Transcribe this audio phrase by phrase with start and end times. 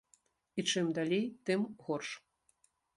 [0.57, 2.09] І чым далей, тым горш.